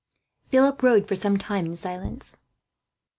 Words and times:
Philip 0.45 0.81
rode 0.81 1.07
for 1.07 1.15
some 1.15 1.37
time 1.37 1.67
in 1.67 1.75
silence. 1.75 2.39